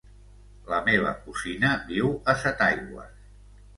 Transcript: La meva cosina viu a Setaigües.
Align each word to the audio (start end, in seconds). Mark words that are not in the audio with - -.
La 0.69 0.77
meva 0.87 1.11
cosina 1.27 1.71
viu 1.91 2.09
a 2.33 2.35
Setaigües. 2.41 3.21